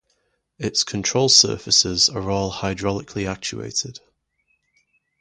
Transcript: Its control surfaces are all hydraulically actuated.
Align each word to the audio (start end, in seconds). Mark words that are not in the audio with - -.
Its 0.57 0.83
control 0.83 1.29
surfaces 1.29 2.09
are 2.09 2.27
all 2.31 2.51
hydraulically 2.51 3.27
actuated. 3.27 3.99